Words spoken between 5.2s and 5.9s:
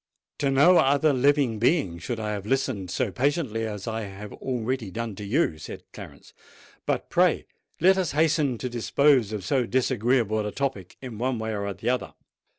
you," said